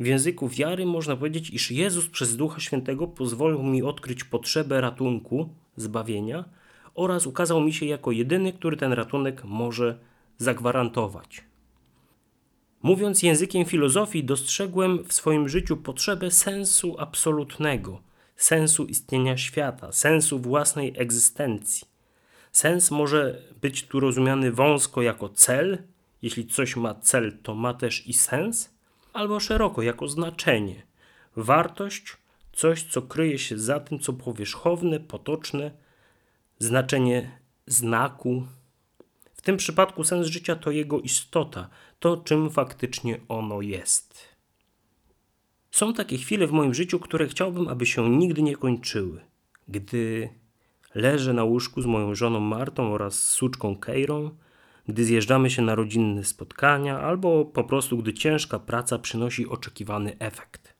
W 0.00 0.06
języku 0.06 0.48
wiary 0.48 0.86
można 0.86 1.16
powiedzieć, 1.16 1.50
iż 1.50 1.70
Jezus 1.70 2.08
przez 2.08 2.36
Ducha 2.36 2.60
Świętego 2.60 3.06
pozwolił 3.06 3.62
mi 3.62 3.82
odkryć 3.82 4.24
potrzebę 4.24 4.80
ratunku, 4.80 5.48
zbawienia 5.76 6.44
oraz 6.98 7.26
ukazał 7.26 7.60
mi 7.60 7.72
się 7.72 7.86
jako 7.86 8.12
jedyny, 8.12 8.52
który 8.52 8.76
ten 8.76 8.92
ratunek 8.92 9.44
może 9.44 9.98
zagwarantować. 10.38 11.44
Mówiąc 12.82 13.22
językiem 13.22 13.64
filozofii, 13.64 14.24
dostrzegłem 14.24 15.04
w 15.04 15.12
swoim 15.12 15.48
życiu 15.48 15.76
potrzebę 15.76 16.30
sensu 16.30 16.96
absolutnego, 16.98 18.02
sensu 18.36 18.84
istnienia 18.84 19.36
świata, 19.36 19.92
sensu 19.92 20.38
własnej 20.38 20.94
egzystencji. 20.96 21.88
Sens 22.52 22.90
może 22.90 23.42
być 23.60 23.86
tu 23.86 24.00
rozumiany 24.00 24.52
wąsko 24.52 25.02
jako 25.02 25.28
cel, 25.28 25.78
jeśli 26.22 26.46
coś 26.46 26.76
ma 26.76 26.94
cel, 26.94 27.38
to 27.42 27.54
ma 27.54 27.74
też 27.74 28.06
i 28.06 28.12
sens, 28.12 28.74
albo 29.12 29.40
szeroko 29.40 29.82
jako 29.82 30.08
znaczenie, 30.08 30.82
wartość, 31.36 32.16
coś, 32.52 32.82
co 32.82 33.02
kryje 33.02 33.38
się 33.38 33.58
za 33.58 33.80
tym, 33.80 33.98
co 33.98 34.12
powierzchowne, 34.12 35.00
potoczne, 35.00 35.70
znaczenie 36.58 37.38
znaku. 37.66 38.46
W 39.34 39.42
tym 39.42 39.56
przypadku 39.56 40.04
sens 40.04 40.26
życia 40.26 40.56
to 40.56 40.70
jego 40.70 41.00
istota, 41.00 41.68
to 41.98 42.16
czym 42.16 42.50
faktycznie 42.50 43.20
ono 43.28 43.60
jest. 43.60 44.38
Są 45.70 45.94
takie 45.94 46.18
chwile 46.18 46.46
w 46.46 46.52
moim 46.52 46.74
życiu, 46.74 46.98
które 46.98 47.28
chciałbym, 47.28 47.68
aby 47.68 47.86
się 47.86 48.10
nigdy 48.10 48.42
nie 48.42 48.56
kończyły. 48.56 49.20
Gdy 49.68 50.28
leżę 50.94 51.32
na 51.32 51.44
łóżku 51.44 51.82
z 51.82 51.86
moją 51.86 52.14
żoną 52.14 52.40
Martą 52.40 52.92
oraz 52.92 53.22
suczką 53.22 53.76
Keirą, 53.76 54.30
gdy 54.88 55.04
zjeżdżamy 55.04 55.50
się 55.50 55.62
na 55.62 55.74
rodzinne 55.74 56.24
spotkania, 56.24 57.00
albo 57.00 57.44
po 57.44 57.64
prostu 57.64 57.98
gdy 57.98 58.14
ciężka 58.14 58.58
praca 58.58 58.98
przynosi 58.98 59.48
oczekiwany 59.48 60.18
efekt. 60.18 60.74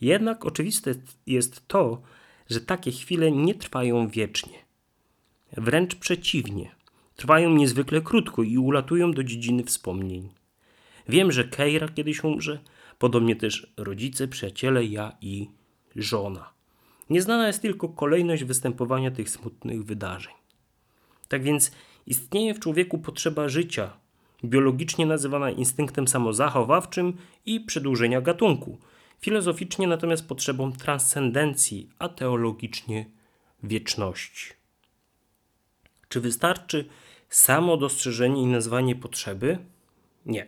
Jednak 0.00 0.46
oczywiste 0.46 0.94
jest 1.26 1.68
to, 1.68 2.02
że 2.50 2.60
takie 2.60 2.92
chwile 2.92 3.32
nie 3.32 3.54
trwają 3.54 4.08
wiecznie. 4.08 4.65
Wręcz 5.56 5.94
przeciwnie, 5.94 6.70
trwają 7.16 7.50
niezwykle 7.50 8.00
krótko 8.00 8.42
i 8.42 8.58
ulatują 8.58 9.12
do 9.12 9.24
dziedziny 9.24 9.64
wspomnień. 9.64 10.28
Wiem, 11.08 11.32
że 11.32 11.44
Keira 11.44 11.88
kiedyś 11.88 12.24
umrze, 12.24 12.58
podobnie 12.98 13.36
też 13.36 13.72
rodzice, 13.76 14.28
przyjaciele, 14.28 14.84
ja 14.84 15.16
i 15.20 15.48
żona. 15.96 16.50
Nieznana 17.10 17.46
jest 17.46 17.62
tylko 17.62 17.88
kolejność 17.88 18.44
występowania 18.44 19.10
tych 19.10 19.30
smutnych 19.30 19.84
wydarzeń. 19.84 20.34
Tak 21.28 21.42
więc 21.42 21.72
istnieje 22.06 22.54
w 22.54 22.60
człowieku 22.60 22.98
potrzeba 22.98 23.48
życia, 23.48 23.92
biologicznie 24.44 25.06
nazywana 25.06 25.50
instynktem 25.50 26.08
samozachowawczym 26.08 27.16
i 27.46 27.60
przedłużenia 27.60 28.20
gatunku, 28.20 28.78
filozoficznie 29.20 29.86
natomiast 29.86 30.28
potrzebą 30.28 30.72
transcendencji, 30.72 31.90
a 31.98 32.08
teologicznie 32.08 33.06
wieczności. 33.62 34.56
Czy 36.08 36.20
wystarczy 36.20 36.84
samo 37.28 37.76
dostrzeżenie 37.76 38.42
i 38.42 38.46
nazwanie 38.46 38.96
potrzeby? 38.96 39.58
Nie. 40.26 40.46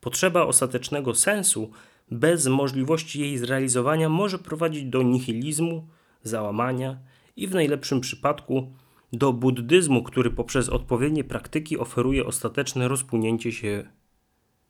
Potrzeba 0.00 0.42
ostatecznego 0.42 1.14
sensu 1.14 1.70
bez 2.10 2.46
możliwości 2.46 3.20
jej 3.20 3.38
zrealizowania 3.38 4.08
może 4.08 4.38
prowadzić 4.38 4.84
do 4.84 5.02
nihilizmu, 5.02 5.88
załamania 6.22 6.98
i 7.36 7.46
w 7.46 7.54
najlepszym 7.54 8.00
przypadku 8.00 8.72
do 9.12 9.32
buddyzmu, 9.32 10.02
który 10.02 10.30
poprzez 10.30 10.68
odpowiednie 10.68 11.24
praktyki 11.24 11.78
oferuje 11.78 12.26
ostateczne 12.26 12.88
rozpłynięcie 12.88 13.52
się 13.52 13.88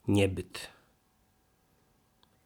niebyt. 0.09 0.71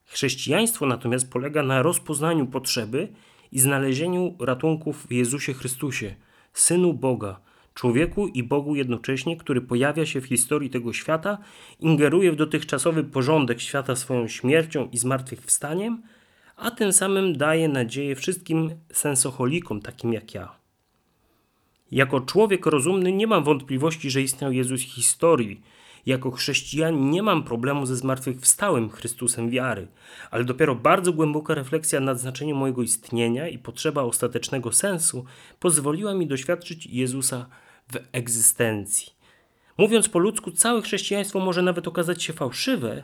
Chrześcijaństwo 0.05 0.87
natomiast 0.87 1.33
polega 1.33 1.63
na 1.63 1.83
rozpoznaniu 1.83 2.47
potrzeby 2.47 3.09
i 3.53 3.61
znalezieniu 3.61 4.37
ratunków 4.41 5.07
w 5.07 5.13
Jezusie 5.13 5.55
Chrystusie, 5.55 6.15
Synu 6.53 6.95
Boga, 6.95 7.41
człowieku 7.75 8.27
i 8.27 8.43
Bogu 8.43 8.75
jednocześnie, 8.77 9.37
który 9.37 9.61
pojawia 9.61 10.07
się 10.07 10.21
w 10.21 10.27
historii 10.27 10.71
tego 10.71 10.93
świata, 10.93 11.39
ingeruje 11.81 12.33
w 12.33 12.37
dotychczasowy 12.37 13.05
porządek 13.05 13.61
świata 13.61 13.97
swoją 13.97 14.29
śmiercią 14.29 14.89
i 14.93 14.99
zmartwychwstaniem, 14.99 16.03
a 16.57 16.71
tym 16.71 16.93
samym 16.93 17.37
daje 17.37 17.69
nadzieję 17.69 18.17
wszystkim 18.17 18.71
sensocholikom, 18.93 19.81
takim 19.81 20.13
jak 20.13 20.35
ja. 20.35 20.61
Jako 21.93 22.21
człowiek 22.21 22.67
rozumny 22.67 23.13
nie 23.13 23.27
mam 23.27 23.45
wątpliwości, 23.45 24.11
że 24.11 24.23
istniał 24.23 24.53
Jezus 24.53 24.81
historii. 24.81 25.63
Jako 26.07 26.31
chrześcijan 26.31 27.11
nie 27.11 27.23
mam 27.23 27.43
problemu 27.43 27.87
ze 27.87 27.97
zmartwychwstałym 27.97 28.91
Chrystusem 28.91 29.51
wiary, 29.51 29.89
ale 30.31 30.45
dopiero 30.45 30.75
bardzo 30.75 31.13
głęboka 31.13 31.55
refleksja 31.55 32.01
nad 32.01 32.21
znaczeniem 32.21 32.57
mojego 32.57 32.83
istnienia 32.83 33.49
i 33.49 33.59
potrzeba 33.59 34.03
ostatecznego 34.03 34.73
sensu 34.73 35.25
pozwoliła 35.61 36.15
mi 36.15 36.27
doświadczyć 36.27 36.87
Jezusa 36.87 37.47
w 37.93 37.99
egzystencji. 38.13 39.13
Mówiąc 39.79 40.09
po 40.09 40.19
ludzku, 40.19 40.51
całe 40.51 40.83
chrześcijaństwo 40.83 41.41
może 41.41 41.63
nawet 41.63 41.89
okazać 41.89 42.23
się 42.23 42.33
fałszywe, 42.33 43.03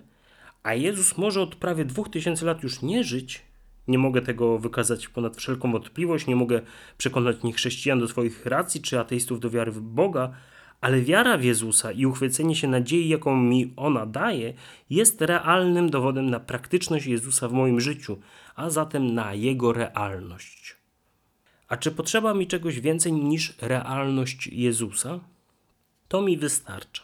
a 0.63 0.75
Jezus 0.75 1.19
może 1.19 1.41
od 1.41 1.55
prawie 1.55 1.85
dwóch 1.85 2.09
tysięcy 2.09 2.45
lat 2.45 2.63
już 2.63 2.83
nie 2.83 3.05
żyć, 3.05 3.43
nie 3.89 3.99
mogę 3.99 4.23
tego 4.23 4.59
wykazać 4.59 5.09
ponad 5.09 5.37
wszelką 5.37 5.73
wątpliwość, 5.73 6.27
nie 6.27 6.37
mogę 6.37 6.61
przekonać 6.99 7.37
chrześcijan 7.55 8.01
do 8.01 8.09
swoich 8.09 8.47
racji 8.47 8.83
czy 8.83 9.01
ateistów 9.01 9.41
do 9.41 9.51
wiary 9.51 9.73
w 9.73 9.81
Boga, 9.81 10.33
ale 10.81 11.01
wiara 11.01 11.39
w 11.39 11.45
Jezusa 11.45 11.93
i 11.93 12.07
uchwycenie 12.07 12.57
się 12.57 12.69
nadziei, 12.69 13.09
jaką 13.09 13.37
mi 13.37 13.73
ona 13.77 14.07
daje, 14.07 14.55
jest 14.91 15.21
realnym 15.21 15.91
dowodem 15.91 16.31
na 16.31 16.41
praktyczność 16.41 17.07
Jezusa 17.07 17.49
w 17.49 17.53
moim 17.53 17.81
życiu, 17.81 18.19
a 18.55 18.71
zatem 18.71 19.15
na 19.15 19.35
Jego 19.35 19.73
realność. 19.73 20.77
A 21.69 21.77
czy 21.77 21.91
potrzeba 21.91 22.35
mi 22.35 22.47
czegoś 22.47 22.81
więcej 22.81 23.13
niż 23.13 23.55
realność 23.61 24.47
Jezusa? 24.47 25.21
To 26.09 26.23
mi 26.23 26.37
wystarcza. 26.37 27.03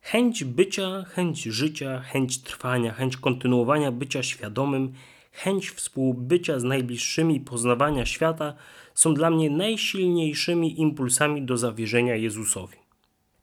Chęć 0.00 0.44
bycia, 0.44 1.04
chęć 1.08 1.42
życia, 1.42 2.00
chęć 2.00 2.38
trwania, 2.38 2.92
chęć 2.92 3.16
kontynuowania 3.16 3.92
bycia 3.92 4.22
świadomym 4.22 4.92
chęć 5.32 5.70
współbycia 5.70 6.58
z 6.58 6.64
najbliższymi, 6.64 7.40
poznawania 7.40 8.06
świata 8.06 8.54
są 8.94 9.14
dla 9.14 9.30
mnie 9.30 9.50
najsilniejszymi 9.50 10.80
impulsami 10.80 11.42
do 11.42 11.56
zawierzenia 11.56 12.16
Jezusowi. 12.16 12.76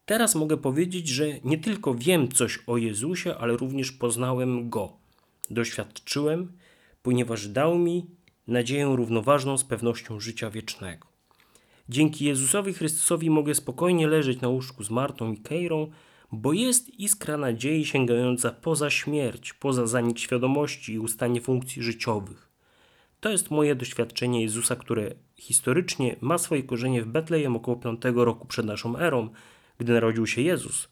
Teraz 0.06 0.36
mogę 0.36 0.58
powiedzieć, 0.58 1.08
że 1.08 1.26
nie 1.44 1.58
tylko 1.58 1.96
wiem 1.96 2.32
coś 2.32 2.60
o 2.68 2.78
Jezusie, 2.78 3.36
ale 3.36 3.58
również 3.58 3.92
poznałem 3.92 4.70
Go. 4.70 4.94
Doświadczyłem, 5.50 6.52
ponieważ 7.02 7.48
dał 7.48 7.78
mi 7.78 8.06
nadzieję 8.48 8.94
równoważną 8.96 9.58
z 9.58 9.64
pewnością 9.64 10.20
życia 10.20 10.50
wiecznego. 10.50 11.08
Dzięki 11.90 12.26
Jezusowi 12.26 12.74
Chrystusowi 12.74 13.30
mogę 13.30 13.56
spokojnie 13.56 14.08
leżeć 14.08 14.42
na 14.42 14.48
łóżku 14.48 14.84
z 14.84 14.90
Martą 14.90 15.34
i 15.34 15.38
Keirą, 15.38 15.88
bo 16.32 16.54
jest 16.54 16.90
iskra 16.90 17.38
nadziei 17.38 17.86
sięgająca 17.86 18.52
poza 18.52 18.90
śmierć, 18.90 19.54
poza 19.54 19.88
zanik 19.88 20.20
świadomości 20.20 20.94
i 20.94 21.00
ustanie 21.00 21.42
funkcji 21.42 21.84
życiowych. 21.84 22.50
To 23.20 23.30
jest 23.30 23.52
moje 23.52 23.76
doświadczenie 23.76 24.42
Jezusa, 24.42 24.76
które 24.76 25.12
historycznie 25.38 26.16
ma 26.22 26.38
swoje 26.38 26.64
korzenie 26.64 27.02
w 27.02 27.08
Betlejem 27.08 27.56
około 27.56 27.78
5 27.78 28.02
roku 28.16 28.48
przed 28.48 28.66
naszą 28.66 28.98
erą, 28.98 29.30
gdy 29.78 29.94
narodził 29.94 30.28
się 30.28 30.42
Jezus, 30.42 30.90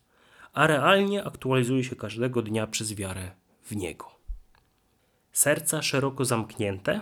a 0.54 0.68
realnie 0.68 1.24
aktualizuje 1.24 1.84
się 1.84 1.96
każdego 1.96 2.42
dnia 2.42 2.68
przez 2.68 2.94
wiarę 2.94 3.32
w 3.64 3.76
Niego. 3.76 4.06
Serca 5.32 5.82
szeroko 5.82 6.26
zamknięte. 6.26 7.02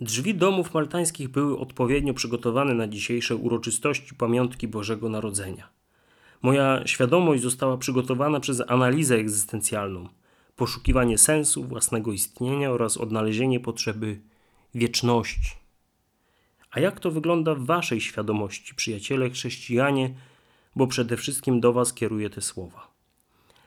Drzwi 0.00 0.34
domów 0.34 0.74
maltańskich 0.74 1.28
były 1.28 1.58
odpowiednio 1.58 2.14
przygotowane 2.14 2.74
na 2.74 2.88
dzisiejsze 2.88 3.36
uroczystości 3.36 4.14
pamiątki 4.14 4.68
Bożego 4.68 5.08
Narodzenia. 5.08 5.75
Moja 6.42 6.86
świadomość 6.86 7.42
została 7.42 7.76
przygotowana 7.76 8.40
przez 8.40 8.62
analizę 8.68 9.16
egzystencjalną, 9.16 10.08
poszukiwanie 10.56 11.18
sensu 11.18 11.64
własnego 11.64 12.12
istnienia 12.12 12.70
oraz 12.70 12.96
odnalezienie 12.96 13.60
potrzeby 13.60 14.20
wieczności. 14.74 15.50
A 16.70 16.80
jak 16.80 17.00
to 17.00 17.10
wygląda 17.10 17.54
w 17.54 17.66
Waszej 17.66 18.00
świadomości, 18.00 18.74
przyjaciele 18.74 19.30
chrześcijanie, 19.30 20.14
bo 20.76 20.86
przede 20.86 21.16
wszystkim 21.16 21.60
do 21.60 21.72
Was 21.72 21.92
kieruję 21.92 22.30
te 22.30 22.40
słowa? 22.40 22.96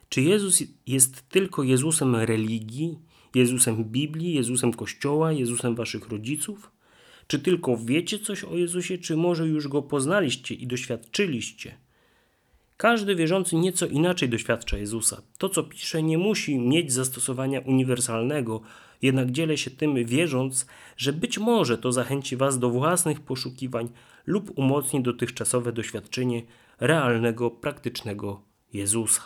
Czy 0.10 0.21
Jezus 0.21 0.63
jest 0.88 1.29
tylko 1.29 1.63
Jezusem 1.63 2.15
religii, 2.15 2.99
Jezusem 3.36 3.84
Biblii, 3.84 4.34
Jezusem 4.34 4.73
Kościoła, 4.73 5.32
Jezusem 5.32 5.75
Waszych 5.75 6.10
rodziców? 6.10 6.71
Czy 7.27 7.39
tylko 7.39 7.77
wiecie 7.77 8.19
coś 8.19 8.43
o 8.43 8.58
Jezusie, 8.58 8.97
czy 8.97 9.17
może 9.17 9.47
już 9.47 9.67
go 9.67 9.82
poznaliście 9.82 10.55
i 10.55 10.67
doświadczyliście? 10.67 11.77
Każdy 12.81 13.15
wierzący 13.15 13.55
nieco 13.55 13.85
inaczej 13.85 14.29
doświadcza 14.29 14.77
Jezusa. 14.77 15.21
To, 15.37 15.49
co 15.49 15.63
pisze, 15.63 16.03
nie 16.03 16.17
musi 16.17 16.59
mieć 16.59 16.93
zastosowania 16.93 17.59
uniwersalnego, 17.59 18.61
jednak 19.01 19.31
dzielę 19.31 19.57
się 19.57 19.71
tym, 19.71 20.05
wierząc, 20.05 20.67
że 20.97 21.13
być 21.13 21.37
może 21.37 21.77
to 21.77 21.91
zachęci 21.91 22.37
Was 22.37 22.59
do 22.59 22.69
własnych 22.69 23.19
poszukiwań 23.19 23.89
lub 24.25 24.57
umocni 24.57 25.03
dotychczasowe 25.03 25.71
doświadczenie 25.71 26.41
realnego, 26.79 27.51
praktycznego 27.51 28.41
Jezusa. 28.73 29.21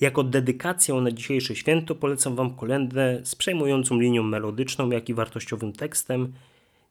Jako 0.00 0.24
dedykację 0.24 0.94
na 0.94 1.10
dzisiejsze 1.10 1.56
święto 1.56 1.94
polecam 1.94 2.36
Wam 2.36 2.56
kolędę 2.56 3.20
z 3.24 3.34
przejmującą 3.34 4.00
linią 4.00 4.22
melodyczną, 4.22 4.90
jak 4.90 5.08
i 5.08 5.14
wartościowym 5.14 5.72
tekstem 5.72 6.32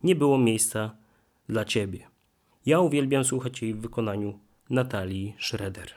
Nie 0.03 0.15
było 0.15 0.37
miejsca 0.37 0.95
dla 1.49 1.65
Ciebie. 1.65 2.07
Ja 2.65 2.79
uwielbiam 2.79 3.23
słuchać 3.23 3.61
jej 3.61 3.73
w 3.73 3.81
wykonaniu 3.81 4.39
Natalii 4.69 5.35
Schroeder. 5.39 5.91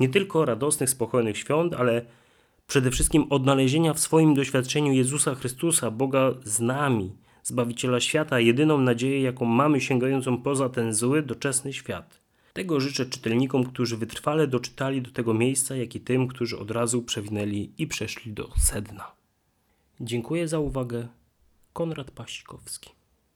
Nie 0.00 0.08
tylko 0.08 0.44
radosnych, 0.44 0.90
spokojnych 0.90 1.38
świąt, 1.38 1.74
ale 1.74 2.04
przede 2.66 2.90
wszystkim 2.90 3.26
odnalezienia 3.30 3.94
w 3.94 4.00
swoim 4.00 4.34
doświadczeniu 4.34 4.92
Jezusa 4.92 5.34
Chrystusa, 5.34 5.90
Boga 5.90 6.34
z 6.44 6.60
nami, 6.60 7.12
Zbawiciela 7.42 8.00
świata, 8.00 8.40
jedyną 8.40 8.78
nadzieję, 8.78 9.22
jaką 9.22 9.44
mamy 9.44 9.80
sięgającą 9.80 10.42
poza 10.42 10.68
ten 10.68 10.94
zły, 10.94 11.22
doczesny 11.22 11.72
świat. 11.72 12.20
Tego 12.52 12.80
życzę 12.80 13.06
czytelnikom, 13.06 13.64
którzy 13.64 13.96
wytrwale 13.96 14.46
doczytali 14.46 15.02
do 15.02 15.10
tego 15.10 15.34
miejsca, 15.34 15.76
jak 15.76 15.94
i 15.94 16.00
tym, 16.00 16.28
którzy 16.28 16.58
od 16.58 16.70
razu 16.70 17.02
przewinęli 17.02 17.72
i 17.78 17.86
przeszli 17.86 18.32
do 18.32 18.50
sedna. 18.58 19.12
Dziękuję 20.00 20.48
za 20.48 20.58
uwagę. 20.58 21.08
Konrad 21.72 22.10
Pasikowski. 22.10 22.90